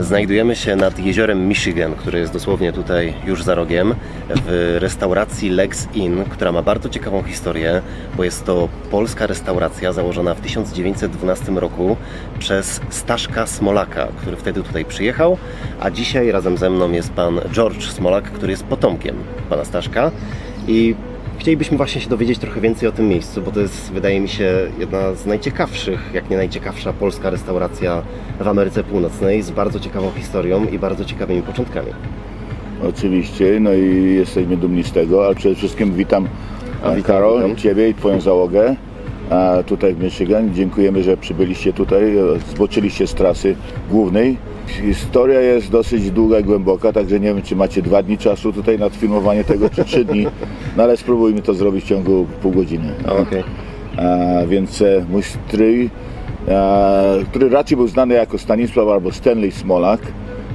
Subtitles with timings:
[0.00, 3.94] Znajdujemy się nad jeziorem Michigan, które jest dosłownie tutaj już za rogiem,
[4.46, 7.82] w restauracji Lex Inn, która ma bardzo ciekawą historię,
[8.16, 11.96] bo jest to polska restauracja założona w 1912 roku
[12.38, 15.38] przez Staszka Smolaka, który wtedy tutaj przyjechał,
[15.80, 19.16] a dzisiaj razem ze mną jest pan George Smolak, który jest potomkiem
[19.50, 20.10] pana Staszka
[20.68, 20.94] i
[21.38, 24.52] Chcielibyśmy właśnie się dowiedzieć trochę więcej o tym miejscu, bo to jest, wydaje mi się,
[24.78, 28.02] jedna z najciekawszych, jak nie najciekawsza polska restauracja
[28.40, 31.88] w Ameryce Północnej z bardzo ciekawą historią i bardzo ciekawymi początkami.
[32.88, 36.28] Oczywiście, no i jesteśmy dumni z tego, ale przede wszystkim witam,
[36.82, 37.56] A, witam, Karol, witam.
[37.56, 38.95] Ciebie i Twoją załogę a,
[39.66, 40.54] tutaj w Michigan.
[40.54, 42.02] Dziękujemy, że przybyliście tutaj,
[42.50, 43.56] zboczyliście z trasy
[43.90, 44.36] głównej.
[44.66, 48.78] Historia jest dosyć długa i głęboka, także nie wiem, czy macie dwa dni czasu tutaj
[48.78, 50.26] na filmowanie tego, czy trzy dni,
[50.76, 52.92] no ale spróbujmy to zrobić w ciągu pół godziny.
[53.08, 53.42] Okej.
[53.96, 55.90] A, więc e, mój stryj,
[56.48, 60.00] e, który raczej był znany jako Stanisław albo Stanley Smolak,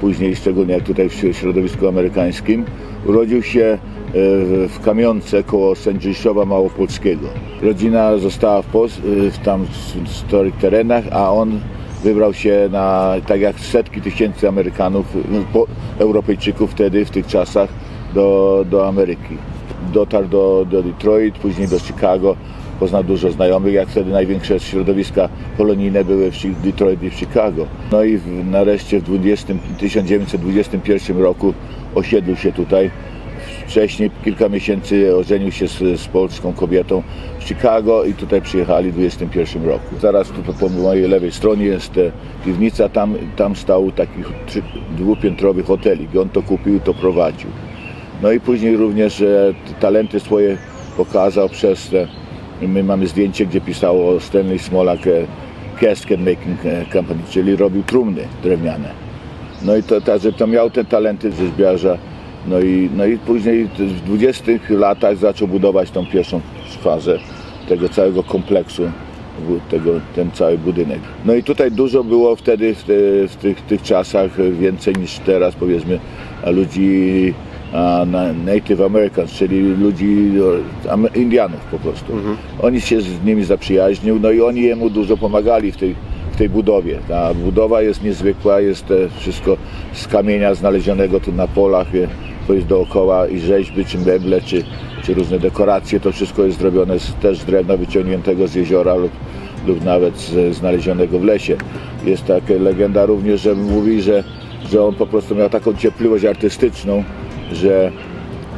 [0.00, 2.64] później szczególnie jak tutaj w środowisku amerykańskim,
[3.06, 3.78] urodził się
[4.68, 7.28] w Kamionce koło Sędziszowa Małopolskiego.
[7.62, 9.66] Rodzina została w, Pos- e, w tam
[10.04, 11.60] w storych terenach, a on
[12.04, 15.66] wybrał się na, tak jak setki tysięcy Amerykanów, no, po,
[15.98, 17.70] Europejczyków wtedy, w tych czasach,
[18.14, 19.36] do, do Ameryki.
[19.92, 22.36] Dotarł do, do Detroit, później do Chicago,
[22.80, 27.66] poznał dużo znajomych, jak wtedy największe środowiska polonijne były w Detroit i w Chicago.
[27.92, 31.54] No i w, nareszcie w 20, 1921 roku
[31.94, 32.90] osiedlił się tutaj.
[33.66, 37.02] Wcześniej, kilka miesięcy, ożenił się z, z polską kobietą
[37.40, 39.98] w Chicago i tutaj przyjechali w 21 roku.
[40.00, 42.12] Zaraz tu po, mojej lewej stronie jest e,
[42.44, 44.22] piwnica, tam, tam stał taki
[44.96, 47.50] dwupiętrowy hotelik i on to kupił, to prowadził.
[48.22, 50.56] No i później również e, talenty swoje
[50.96, 51.90] pokazał przez
[52.68, 55.00] my mamy zdjęcie, gdzie pisało Stanley Smolak
[55.80, 58.88] Casket Making e, Company, czyli robił trumny drewniane.
[59.62, 61.98] No i to, to, że to miał te talenty rzeźbiarza.
[62.46, 66.40] No i, no i później w 20 latach zaczął budować tą pierwszą
[66.82, 67.18] fazę
[67.68, 68.82] tego całego kompleksu,
[69.70, 71.00] tego, ten cały budynek.
[71.24, 75.54] No i tutaj dużo było wtedy w, te, w tych, tych czasach, więcej niż teraz
[75.54, 75.98] powiedzmy,
[76.46, 77.34] ludzi
[78.44, 80.32] Native Americans, czyli ludzi,
[81.14, 82.12] Indianów po prostu.
[82.62, 85.94] Oni się z nimi zaprzyjaźnił, no i oni jemu dużo pomagali w tej,
[86.32, 86.98] w tej budowie.
[87.08, 89.56] Ta budowa jest niezwykła, jest e, wszystko
[89.92, 91.86] z kamienia znalezionego tu na polach,
[92.46, 94.64] to jest dookoła i rzeźby, czy meble, czy,
[95.04, 99.12] czy różne dekoracje, to wszystko jest zrobione z, też z drewna wyciągniętego z jeziora lub,
[99.66, 101.56] lub nawet z, znalezionego w lesie.
[102.04, 104.24] Jest taka legenda również, że mówi, że,
[104.70, 107.04] że on po prostu miał taką ciepliwość artystyczną,
[107.52, 107.92] że,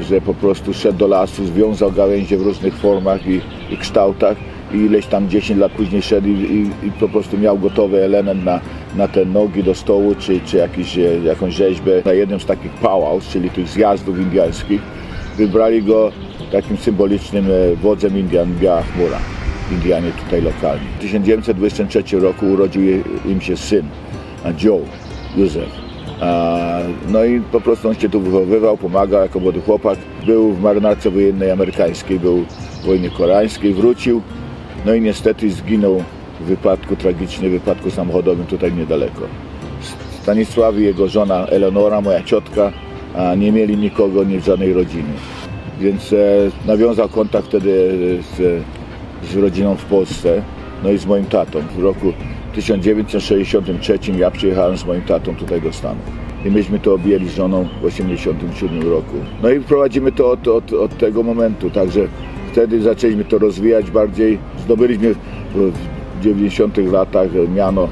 [0.00, 3.40] że po prostu szedł do lasu, związał gałęzie w różnych formach i,
[3.70, 4.36] i kształtach
[4.74, 8.44] i ileś tam 10 lat później szedł i, i, i po prostu miał gotowy element
[8.44, 8.60] na,
[8.96, 11.90] na te nogi do stołu, czy, czy jakiś, e, jakąś rzeźbę.
[12.04, 14.80] Na jednym z takich powwows, czyli tych zjazdów indiańskich,
[15.36, 16.12] wybrali go
[16.52, 19.18] takim symbolicznym e, wodzem Indian, Biała Chmura.
[19.72, 20.86] Indianie tutaj lokalni.
[20.98, 22.82] W 1923 roku urodził
[23.26, 23.86] im się syn,
[24.62, 24.80] Joe,
[25.36, 25.84] Józef.
[27.08, 29.98] No i po prostu on się tu wychowywał, pomagał jako młody chłopak.
[30.26, 32.44] Był w marynarce wojennej amerykańskiej, był
[32.82, 34.22] w wojnie koreańskiej, wrócił.
[34.84, 36.02] No i niestety zginął
[36.40, 39.22] w wypadku, tragicznym wypadku samochodowym tutaj niedaleko.
[40.22, 42.72] Stanisław i jego żona Eleonora, moja ciotka,
[43.36, 45.12] nie mieli nikogo, nie żadnej rodziny.
[45.80, 46.16] Więc e,
[46.66, 47.70] nawiązał kontakt wtedy
[48.36, 48.62] z,
[49.30, 50.42] z rodziną w Polsce,
[50.84, 51.58] no i z moim tatą.
[51.76, 52.12] W roku
[52.54, 56.04] 1963 ja przyjechałem z moim tatą tutaj do Stanów.
[56.44, 59.16] I myśmy to objęli z żoną w 1987 roku.
[59.42, 62.08] No i prowadzimy to od, od, od tego momentu, także
[62.54, 64.38] wtedy zaczęliśmy to rozwijać bardziej.
[64.64, 65.14] Zdobyliśmy
[65.54, 65.72] w
[66.22, 67.88] 90 latach miano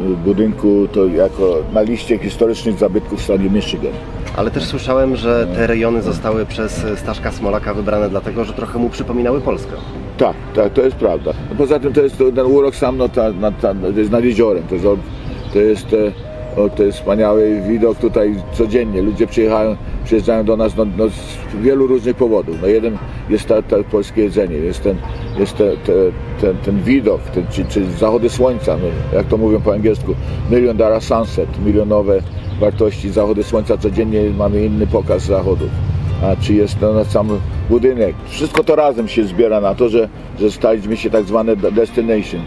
[0.00, 3.92] y, budynku to jako na liście historycznych zabytków w stanie Michigan.
[4.36, 8.90] Ale też słyszałem, że te rejony zostały przez Staszka Smolaka wybrane dlatego, że trochę mu
[8.90, 9.72] przypominały Polskę.
[10.18, 11.32] Tak, tak, to jest prawda.
[11.58, 14.62] Poza tym to jest ten urok sam, no, ta, na, ta, to jest nad jeziorem,
[14.68, 14.86] to jest,
[15.52, 19.02] to jest, e, o, to jest wspaniały widok tutaj codziennie.
[19.02, 19.76] Ludzie przyjechają,
[20.06, 22.56] przyjeżdżają do nas no, no, z wielu różnych powodów.
[22.62, 22.98] No, jeden
[23.28, 24.96] jest ta polskie jedzenie, jest ten,
[25.38, 25.92] jest te, te,
[26.40, 30.14] ten, ten widok, ten, czy, czy zachody słońca, no, jak to mówią po angielsku,
[30.50, 32.22] Million Dollar Sunset, milionowe
[32.60, 35.70] wartości, zachody słońca, codziennie mamy inny pokaz zachodów
[36.22, 38.14] a czy jest to na sam budynek.
[38.28, 40.08] Wszystko to razem się zbiera na to, że,
[40.40, 42.40] że staliśmy się tak zwane destination.